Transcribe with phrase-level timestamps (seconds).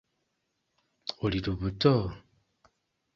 [1.25, 1.93] Oli lubuto?